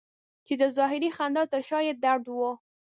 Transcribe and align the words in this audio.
چې 0.45 0.53
د 0.61 0.63
ظاهري 0.77 1.09
خندا 1.17 1.43
تر 1.51 1.61
شا 1.69 1.79
یې 1.87 1.93
درد 2.03 2.25
و. 2.29 2.37